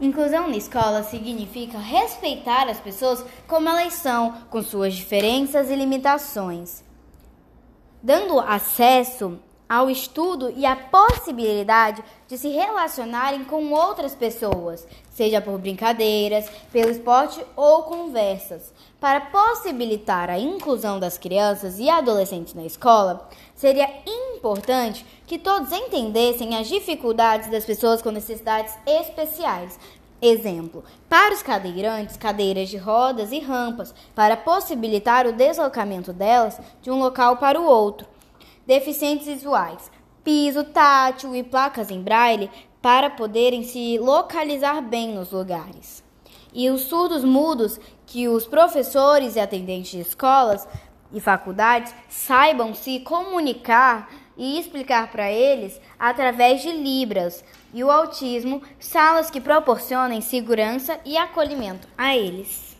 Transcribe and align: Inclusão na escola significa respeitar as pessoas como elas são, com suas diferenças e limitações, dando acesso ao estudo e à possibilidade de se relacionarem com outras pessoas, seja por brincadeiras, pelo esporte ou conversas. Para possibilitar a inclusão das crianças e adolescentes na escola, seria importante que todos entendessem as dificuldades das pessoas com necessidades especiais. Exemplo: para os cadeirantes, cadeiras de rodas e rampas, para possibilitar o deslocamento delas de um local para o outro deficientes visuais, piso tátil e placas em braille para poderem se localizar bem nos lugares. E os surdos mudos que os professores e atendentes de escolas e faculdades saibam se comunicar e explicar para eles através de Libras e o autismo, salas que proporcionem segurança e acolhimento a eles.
Inclusão 0.00 0.46
na 0.46 0.56
escola 0.56 1.02
significa 1.02 1.76
respeitar 1.76 2.68
as 2.68 2.78
pessoas 2.78 3.24
como 3.48 3.68
elas 3.68 3.94
são, 3.94 4.32
com 4.48 4.62
suas 4.62 4.94
diferenças 4.94 5.70
e 5.70 5.74
limitações, 5.74 6.84
dando 8.00 8.38
acesso 8.38 9.40
ao 9.68 9.90
estudo 9.90 10.52
e 10.56 10.64
à 10.64 10.76
possibilidade 10.76 12.02
de 12.28 12.38
se 12.38 12.48
relacionarem 12.48 13.42
com 13.44 13.72
outras 13.72 14.14
pessoas, 14.14 14.86
seja 15.10 15.40
por 15.40 15.58
brincadeiras, 15.58 16.48
pelo 16.72 16.90
esporte 16.90 17.44
ou 17.56 17.82
conversas. 17.82 18.72
Para 19.00 19.20
possibilitar 19.20 20.30
a 20.30 20.38
inclusão 20.38 21.00
das 21.00 21.18
crianças 21.18 21.80
e 21.80 21.90
adolescentes 21.90 22.54
na 22.54 22.64
escola, 22.64 23.28
seria 23.54 23.88
importante 24.06 24.27
que 25.26 25.38
todos 25.38 25.72
entendessem 25.72 26.56
as 26.56 26.68
dificuldades 26.68 27.50
das 27.50 27.64
pessoas 27.64 28.00
com 28.00 28.10
necessidades 28.10 28.74
especiais. 28.86 29.78
Exemplo: 30.20 30.84
para 31.08 31.34
os 31.34 31.42
cadeirantes, 31.42 32.16
cadeiras 32.16 32.68
de 32.68 32.76
rodas 32.76 33.32
e 33.32 33.38
rampas, 33.38 33.94
para 34.14 34.36
possibilitar 34.36 35.26
o 35.26 35.32
deslocamento 35.32 36.12
delas 36.12 36.60
de 36.82 36.90
um 36.90 36.98
local 36.98 37.36
para 37.36 37.60
o 37.60 37.64
outro 37.64 38.06
deficientes 38.68 39.26
visuais, 39.26 39.90
piso 40.22 40.62
tátil 40.62 41.34
e 41.34 41.42
placas 41.42 41.90
em 41.90 42.02
braille 42.02 42.50
para 42.82 43.08
poderem 43.08 43.64
se 43.64 43.98
localizar 43.98 44.82
bem 44.82 45.14
nos 45.14 45.32
lugares. 45.32 46.04
E 46.52 46.68
os 46.68 46.82
surdos 46.82 47.24
mudos 47.24 47.80
que 48.04 48.28
os 48.28 48.46
professores 48.46 49.36
e 49.36 49.40
atendentes 49.40 49.92
de 49.92 50.00
escolas 50.00 50.68
e 51.10 51.18
faculdades 51.18 51.94
saibam 52.10 52.74
se 52.74 53.00
comunicar 53.00 54.10
e 54.38 54.58
explicar 54.58 55.10
para 55.10 55.30
eles 55.30 55.80
através 55.98 56.62
de 56.62 56.70
Libras 56.70 57.44
e 57.74 57.84
o 57.84 57.90
autismo, 57.90 58.62
salas 58.78 59.30
que 59.30 59.40
proporcionem 59.40 60.20
segurança 60.20 60.98
e 61.04 61.18
acolhimento 61.18 61.86
a 61.98 62.16
eles. 62.16 62.77